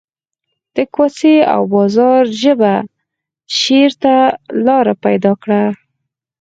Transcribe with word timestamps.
د 0.75 0.77
کوڅې 0.95 1.35
او 1.53 1.61
بازار 1.73 2.21
ژبه 2.41 2.73
شعر 3.57 3.91
ته 4.03 4.15
لار 4.65 4.87
پیدا 5.05 5.33
کړه 5.41 5.63